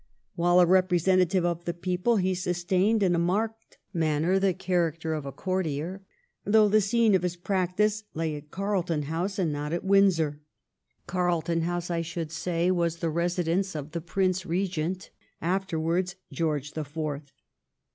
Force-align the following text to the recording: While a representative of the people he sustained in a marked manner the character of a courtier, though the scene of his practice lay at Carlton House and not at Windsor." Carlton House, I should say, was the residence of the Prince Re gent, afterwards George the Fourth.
While 0.33 0.59
a 0.59 0.65
representative 0.65 1.45
of 1.45 1.65
the 1.65 1.75
people 1.75 2.17
he 2.17 2.33
sustained 2.33 3.03
in 3.03 3.13
a 3.13 3.19
marked 3.19 3.77
manner 3.93 4.39
the 4.39 4.51
character 4.51 5.13
of 5.13 5.27
a 5.27 5.31
courtier, 5.31 6.01
though 6.43 6.67
the 6.67 6.81
scene 6.81 7.13
of 7.13 7.21
his 7.21 7.35
practice 7.35 8.03
lay 8.15 8.35
at 8.35 8.49
Carlton 8.49 9.03
House 9.03 9.37
and 9.37 9.53
not 9.53 9.73
at 9.73 9.83
Windsor." 9.83 10.41
Carlton 11.05 11.61
House, 11.61 11.91
I 11.91 12.01
should 12.01 12.31
say, 12.31 12.71
was 12.71 12.95
the 12.95 13.11
residence 13.11 13.75
of 13.75 13.91
the 13.91 14.01
Prince 14.01 14.43
Re 14.43 14.67
gent, 14.67 15.11
afterwards 15.39 16.15
George 16.31 16.71
the 16.71 16.83
Fourth. 16.83 17.31